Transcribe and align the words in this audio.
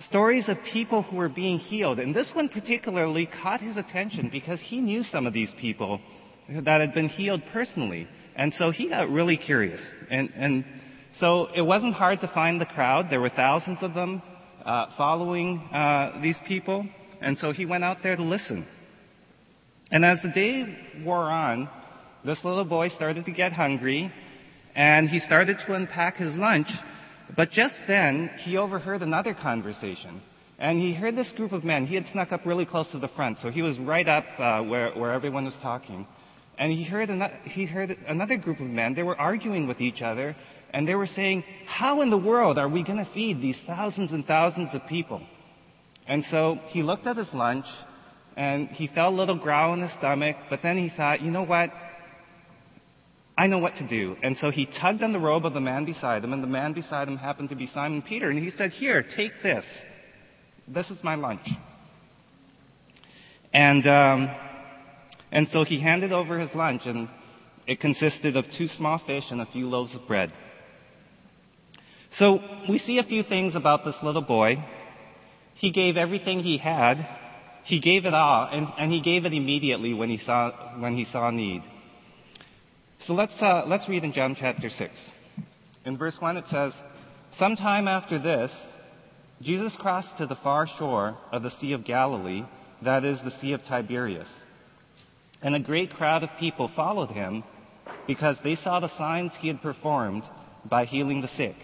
stories 0.00 0.48
of 0.48 0.56
people 0.72 1.02
who 1.02 1.16
were 1.16 1.28
being 1.28 1.58
healed. 1.58 1.98
And 1.98 2.14
this 2.14 2.30
one 2.34 2.48
particularly 2.48 3.26
caught 3.42 3.60
his 3.60 3.76
attention 3.76 4.28
because 4.30 4.60
he 4.60 4.80
knew 4.80 5.02
some 5.02 5.26
of 5.26 5.32
these 5.32 5.50
people 5.60 6.00
that 6.48 6.80
had 6.80 6.94
been 6.94 7.08
healed 7.08 7.42
personally. 7.52 8.08
And 8.36 8.52
so 8.54 8.70
he 8.70 8.88
got 8.88 9.10
really 9.10 9.36
curious. 9.36 9.80
And, 10.10 10.30
and 10.34 10.64
so 11.18 11.48
it 11.54 11.62
wasn't 11.62 11.94
hard 11.94 12.20
to 12.22 12.28
find 12.28 12.60
the 12.60 12.66
crowd. 12.66 13.06
There 13.10 13.20
were 13.20 13.30
thousands 13.30 13.78
of 13.82 13.94
them 13.94 14.22
uh, 14.64 14.86
following 14.96 15.58
uh, 15.72 16.20
these 16.22 16.36
people. 16.46 16.86
And 17.20 17.36
so 17.38 17.52
he 17.52 17.66
went 17.66 17.84
out 17.84 17.98
there 18.02 18.16
to 18.16 18.22
listen. 18.22 18.66
And 19.90 20.04
as 20.04 20.20
the 20.22 20.30
day 20.30 20.76
wore 21.04 21.24
on, 21.30 21.68
this 22.24 22.38
little 22.44 22.64
boy 22.64 22.88
started 22.88 23.24
to 23.24 23.32
get 23.32 23.52
hungry 23.52 24.12
and 24.74 25.08
he 25.08 25.18
started 25.18 25.58
to 25.66 25.74
unpack 25.74 26.16
his 26.16 26.32
lunch. 26.34 26.68
But 27.36 27.50
just 27.50 27.76
then, 27.86 28.30
he 28.44 28.56
overheard 28.56 29.02
another 29.02 29.34
conversation. 29.34 30.22
And 30.58 30.78
he 30.78 30.92
heard 30.92 31.16
this 31.16 31.32
group 31.36 31.52
of 31.52 31.64
men. 31.64 31.86
He 31.86 31.94
had 31.94 32.06
snuck 32.06 32.32
up 32.32 32.44
really 32.44 32.66
close 32.66 32.90
to 32.92 32.98
the 32.98 33.08
front, 33.08 33.38
so 33.40 33.50
he 33.50 33.62
was 33.62 33.78
right 33.78 34.06
up 34.06 34.24
uh, 34.38 34.62
where, 34.62 34.92
where 34.92 35.12
everyone 35.12 35.46
was 35.46 35.56
talking. 35.62 36.06
And 36.58 36.70
he 36.70 36.84
heard, 36.84 37.08
an- 37.08 37.32
he 37.44 37.64
heard 37.64 37.96
another 38.06 38.36
group 38.36 38.60
of 38.60 38.66
men. 38.66 38.94
They 38.94 39.02
were 39.02 39.18
arguing 39.18 39.66
with 39.66 39.80
each 39.80 40.02
other, 40.02 40.36
and 40.74 40.86
they 40.86 40.94
were 40.94 41.06
saying, 41.06 41.44
How 41.66 42.02
in 42.02 42.10
the 42.10 42.18
world 42.18 42.58
are 42.58 42.68
we 42.68 42.84
going 42.84 42.98
to 43.02 43.10
feed 43.14 43.40
these 43.40 43.58
thousands 43.66 44.12
and 44.12 44.26
thousands 44.26 44.74
of 44.74 44.86
people? 44.86 45.22
And 46.06 46.22
so 46.24 46.58
he 46.66 46.82
looked 46.82 47.06
at 47.06 47.16
his 47.16 47.32
lunch, 47.32 47.64
and 48.36 48.68
he 48.68 48.86
felt 48.88 49.14
a 49.14 49.16
little 49.16 49.38
growl 49.38 49.72
in 49.72 49.80
his 49.80 49.92
stomach, 49.94 50.36
but 50.50 50.60
then 50.62 50.76
he 50.76 50.90
thought, 50.94 51.22
You 51.22 51.30
know 51.30 51.44
what? 51.44 51.70
I 53.40 53.46
know 53.46 53.56
what 53.56 53.76
to 53.76 53.88
do. 53.88 54.16
And 54.22 54.36
so 54.36 54.50
he 54.50 54.66
tugged 54.66 55.02
on 55.02 55.14
the 55.14 55.18
robe 55.18 55.46
of 55.46 55.54
the 55.54 55.62
man 55.62 55.86
beside 55.86 56.22
him, 56.22 56.34
and 56.34 56.42
the 56.42 56.46
man 56.46 56.74
beside 56.74 57.08
him 57.08 57.16
happened 57.16 57.48
to 57.48 57.56
be 57.56 57.68
Simon 57.68 58.02
Peter. 58.02 58.28
And 58.28 58.38
he 58.38 58.50
said, 58.50 58.70
Here, 58.70 59.02
take 59.16 59.32
this. 59.42 59.64
This 60.68 60.90
is 60.90 61.02
my 61.02 61.14
lunch. 61.14 61.48
And, 63.50 63.86
um, 63.86 64.30
and 65.32 65.48
so 65.48 65.64
he 65.64 65.80
handed 65.80 66.12
over 66.12 66.38
his 66.38 66.54
lunch, 66.54 66.82
and 66.84 67.08
it 67.66 67.80
consisted 67.80 68.36
of 68.36 68.44
two 68.58 68.68
small 68.76 69.00
fish 69.06 69.24
and 69.30 69.40
a 69.40 69.46
few 69.46 69.70
loaves 69.70 69.94
of 69.94 70.06
bread. 70.06 70.34
So 72.16 72.40
we 72.68 72.76
see 72.76 72.98
a 72.98 73.04
few 73.04 73.22
things 73.22 73.56
about 73.56 73.86
this 73.86 73.96
little 74.02 74.20
boy. 74.20 74.62
He 75.54 75.72
gave 75.72 75.96
everything 75.96 76.40
he 76.40 76.58
had. 76.58 77.08
He 77.64 77.80
gave 77.80 78.04
it 78.04 78.12
all, 78.12 78.50
and, 78.52 78.66
and 78.78 78.92
he 78.92 79.00
gave 79.00 79.24
it 79.24 79.32
immediately 79.32 79.94
when 79.94 80.10
he 80.10 80.18
saw, 80.18 80.78
when 80.78 80.94
he 80.94 81.06
saw 81.06 81.30
need. 81.30 81.62
So 83.10 83.14
let's, 83.14 83.42
uh, 83.42 83.64
let's 83.66 83.88
read 83.88 84.04
in 84.04 84.12
John 84.12 84.36
chapter 84.38 84.70
6. 84.70 84.92
In 85.84 85.98
verse 85.98 86.16
1 86.20 86.36
it 86.36 86.44
says, 86.48 86.72
Sometime 87.40 87.88
after 87.88 88.20
this, 88.20 88.52
Jesus 89.42 89.72
crossed 89.80 90.16
to 90.18 90.28
the 90.28 90.36
far 90.36 90.68
shore 90.78 91.18
of 91.32 91.42
the 91.42 91.50
Sea 91.60 91.72
of 91.72 91.84
Galilee, 91.84 92.44
that 92.84 93.04
is, 93.04 93.18
the 93.24 93.32
Sea 93.40 93.54
of 93.54 93.64
Tiberias. 93.64 94.28
And 95.42 95.56
a 95.56 95.58
great 95.58 95.90
crowd 95.92 96.22
of 96.22 96.28
people 96.38 96.70
followed 96.76 97.10
him 97.10 97.42
because 98.06 98.36
they 98.44 98.54
saw 98.54 98.78
the 98.78 98.96
signs 98.96 99.32
he 99.40 99.48
had 99.48 99.60
performed 99.60 100.22
by 100.64 100.84
healing 100.84 101.20
the 101.20 101.36
sick. 101.36 101.56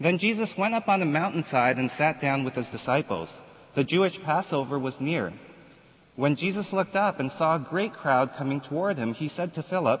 Then 0.00 0.18
Jesus 0.20 0.50
went 0.56 0.74
up 0.74 0.86
on 0.86 1.00
the 1.00 1.06
mountainside 1.06 1.76
and 1.76 1.90
sat 1.98 2.20
down 2.20 2.44
with 2.44 2.54
his 2.54 2.68
disciples. 2.68 3.30
The 3.74 3.82
Jewish 3.82 4.14
Passover 4.24 4.78
was 4.78 4.94
near. 5.00 5.32
When 6.14 6.36
Jesus 6.36 6.72
looked 6.72 6.94
up 6.94 7.18
and 7.18 7.32
saw 7.32 7.56
a 7.56 7.66
great 7.68 7.94
crowd 7.94 8.30
coming 8.38 8.60
toward 8.60 8.96
him, 8.96 9.12
he 9.12 9.28
said 9.28 9.52
to 9.56 9.64
Philip, 9.64 10.00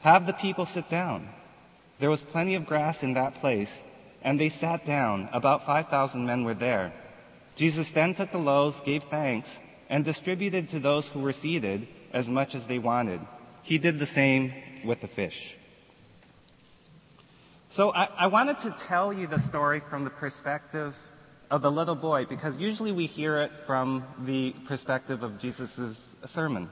Have 0.00 0.26
the 0.26 0.32
people 0.34 0.66
sit 0.72 0.88
down. 0.90 1.28
There 2.00 2.10
was 2.10 2.24
plenty 2.32 2.54
of 2.54 2.66
grass 2.66 2.96
in 3.02 3.14
that 3.14 3.34
place, 3.36 3.68
and 4.22 4.40
they 4.40 4.48
sat 4.48 4.86
down. 4.86 5.28
About 5.32 5.66
5,000 5.66 6.24
men 6.24 6.44
were 6.44 6.54
there. 6.54 6.92
Jesus 7.56 7.86
then 7.94 8.14
took 8.14 8.32
the 8.32 8.38
loaves, 8.38 8.76
gave 8.86 9.02
thanks, 9.10 9.48
and 9.90 10.04
distributed 10.04 10.70
to 10.70 10.80
those 10.80 11.04
who 11.12 11.20
were 11.20 11.34
seated 11.34 11.86
as 12.14 12.26
much 12.26 12.54
as 12.54 12.62
they 12.68 12.78
wanted. 12.78 13.20
He 13.62 13.76
did 13.78 13.98
the 13.98 14.06
same 14.06 14.52
with 14.86 15.00
the 15.02 15.08
fish. 15.08 15.36
So 17.76 17.90
I, 17.92 18.04
I 18.04 18.26
wanted 18.28 18.56
to 18.60 18.74
tell 18.88 19.12
you 19.12 19.26
the 19.26 19.42
story 19.48 19.82
from 19.90 20.04
the 20.04 20.10
perspective 20.10 20.94
of 21.50 21.62
the 21.62 21.70
little 21.70 21.94
boy 21.94 22.24
because 22.26 22.56
usually 22.58 22.92
we 22.92 23.06
hear 23.06 23.38
it 23.38 23.50
from 23.66 24.04
the 24.26 24.54
perspective 24.66 25.22
of 25.22 25.38
Jesus' 25.40 25.70
sermon. 26.34 26.68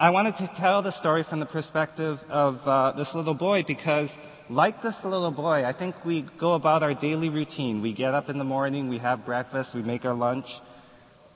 I 0.00 0.10
wanted 0.10 0.36
to 0.36 0.48
tell 0.56 0.80
the 0.80 0.92
story 0.92 1.24
from 1.28 1.40
the 1.40 1.46
perspective 1.46 2.20
of 2.30 2.54
uh, 2.64 2.92
this 2.96 3.08
little 3.14 3.34
boy 3.34 3.64
because, 3.66 4.08
like 4.48 4.80
this 4.80 4.94
little 5.02 5.32
boy, 5.32 5.64
I 5.64 5.72
think 5.76 5.96
we 6.04 6.24
go 6.38 6.52
about 6.52 6.84
our 6.84 6.94
daily 6.94 7.30
routine. 7.30 7.82
We 7.82 7.94
get 7.94 8.14
up 8.14 8.28
in 8.28 8.38
the 8.38 8.44
morning, 8.44 8.88
we 8.88 8.98
have 8.98 9.26
breakfast, 9.26 9.70
we 9.74 9.82
make 9.82 10.04
our 10.04 10.14
lunch, 10.14 10.46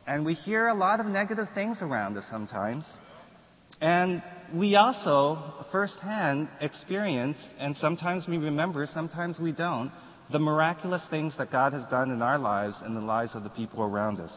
and 0.06 0.24
we 0.24 0.34
hear 0.34 0.68
a 0.68 0.74
lot 0.74 1.00
of 1.00 1.06
negative 1.06 1.48
things 1.56 1.78
around 1.82 2.16
us 2.16 2.24
sometimes. 2.30 2.84
And 3.80 4.22
we 4.54 4.76
also, 4.76 5.66
firsthand, 5.72 6.48
experience, 6.60 7.38
and 7.58 7.76
sometimes 7.78 8.28
we 8.28 8.36
remember, 8.36 8.86
sometimes 8.94 9.40
we 9.40 9.50
don't, 9.50 9.90
the 10.30 10.38
miraculous 10.38 11.02
things 11.10 11.34
that 11.36 11.50
God 11.50 11.72
has 11.72 11.84
done 11.90 12.12
in 12.12 12.22
our 12.22 12.38
lives 12.38 12.76
and 12.80 12.96
the 12.96 13.00
lives 13.00 13.34
of 13.34 13.42
the 13.42 13.50
people 13.50 13.82
around 13.82 14.20
us. 14.20 14.32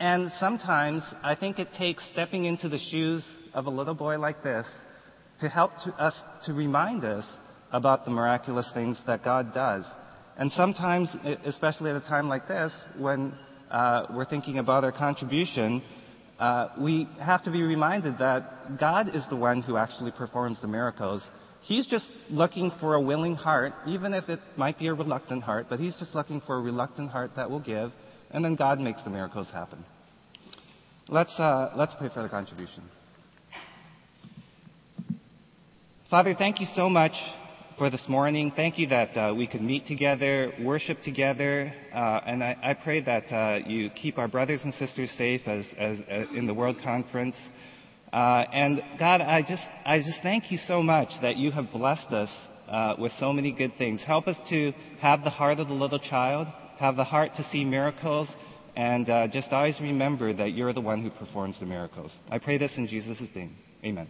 And 0.00 0.32
sometimes 0.40 1.02
I 1.22 1.34
think 1.34 1.58
it 1.58 1.68
takes 1.74 2.02
stepping 2.12 2.46
into 2.46 2.70
the 2.70 2.78
shoes 2.90 3.22
of 3.52 3.66
a 3.66 3.70
little 3.70 3.92
boy 3.94 4.18
like 4.18 4.42
this 4.42 4.66
to 5.40 5.48
help 5.48 5.72
to 5.84 5.92
us 5.92 6.14
to 6.46 6.54
remind 6.54 7.04
us 7.04 7.26
about 7.70 8.06
the 8.06 8.10
miraculous 8.10 8.68
things 8.72 8.98
that 9.06 9.22
God 9.22 9.52
does. 9.52 9.84
And 10.38 10.50
sometimes, 10.52 11.14
especially 11.44 11.90
at 11.90 11.96
a 11.96 12.00
time 12.00 12.28
like 12.28 12.48
this, 12.48 12.72
when 12.96 13.34
uh, 13.70 14.06
we're 14.14 14.24
thinking 14.24 14.58
about 14.58 14.84
our 14.84 14.92
contribution, 14.92 15.82
uh, 16.38 16.68
we 16.80 17.06
have 17.20 17.42
to 17.44 17.50
be 17.50 17.62
reminded 17.62 18.16
that 18.18 18.78
God 18.80 19.14
is 19.14 19.22
the 19.28 19.36
one 19.36 19.60
who 19.60 19.76
actually 19.76 20.12
performs 20.12 20.62
the 20.62 20.66
miracles. 20.66 21.22
He's 21.60 21.86
just 21.86 22.06
looking 22.30 22.72
for 22.80 22.94
a 22.94 23.00
willing 23.00 23.34
heart, 23.34 23.74
even 23.86 24.14
if 24.14 24.30
it 24.30 24.40
might 24.56 24.78
be 24.78 24.86
a 24.86 24.94
reluctant 24.94 25.42
heart, 25.42 25.66
but 25.68 25.78
He's 25.78 25.94
just 25.98 26.14
looking 26.14 26.40
for 26.46 26.56
a 26.56 26.62
reluctant 26.62 27.10
heart 27.10 27.32
that 27.36 27.50
will 27.50 27.60
give, 27.60 27.92
and 28.32 28.44
then 28.44 28.54
God 28.54 28.80
makes 28.80 29.02
the 29.02 29.10
miracles 29.10 29.48
happen. 29.52 29.84
Let's, 31.08 31.38
uh, 31.38 31.72
let's 31.76 31.94
pray 31.98 32.08
for 32.12 32.22
the 32.22 32.28
contribution. 32.28 32.84
Father, 36.08 36.34
thank 36.36 36.60
you 36.60 36.66
so 36.74 36.88
much 36.88 37.12
for 37.78 37.88
this 37.88 38.04
morning. 38.08 38.52
Thank 38.54 38.78
you 38.78 38.88
that 38.88 39.16
uh, 39.16 39.34
we 39.34 39.46
could 39.46 39.62
meet 39.62 39.86
together, 39.86 40.52
worship 40.60 41.00
together, 41.02 41.72
uh, 41.94 42.20
and 42.26 42.44
I, 42.44 42.56
I, 42.62 42.74
pray 42.74 43.00
that 43.00 43.32
uh, 43.32 43.66
you 43.66 43.90
keep 43.90 44.18
our 44.18 44.28
brothers 44.28 44.60
and 44.62 44.74
sisters 44.74 45.10
safe 45.16 45.40
as, 45.46 45.64
as, 45.78 45.98
as 46.08 46.26
in 46.34 46.46
the 46.46 46.52
World 46.52 46.76
Conference. 46.84 47.36
Uh, 48.12 48.44
and 48.52 48.82
God, 48.98 49.20
I 49.20 49.42
just, 49.42 49.62
I 49.86 50.00
just 50.00 50.20
thank 50.22 50.50
you 50.52 50.58
so 50.66 50.82
much 50.82 51.08
that 51.22 51.36
you 51.36 51.52
have 51.52 51.72
blessed 51.72 52.08
us 52.08 52.30
uh, 52.68 52.96
with 52.98 53.12
so 53.18 53.32
many 53.32 53.50
good 53.52 53.76
things. 53.78 54.02
Help 54.06 54.28
us 54.28 54.36
to 54.50 54.72
have 55.00 55.24
the 55.24 55.30
heart 55.30 55.58
of 55.58 55.68
the 55.68 55.74
little 55.74 56.00
child, 56.00 56.48
have 56.80 56.96
the 56.96 57.04
heart 57.04 57.32
to 57.36 57.44
see 57.50 57.62
miracles, 57.62 58.28
and 58.74 59.08
uh, 59.08 59.28
just 59.28 59.52
always 59.52 59.78
remember 59.80 60.32
that 60.32 60.52
you're 60.52 60.72
the 60.72 60.80
one 60.80 61.02
who 61.02 61.10
performs 61.10 61.60
the 61.60 61.66
miracles. 61.66 62.10
I 62.30 62.38
pray 62.38 62.56
this 62.56 62.72
in 62.78 62.88
Jesus' 62.88 63.20
name. 63.34 63.54
Amen. 63.84 64.08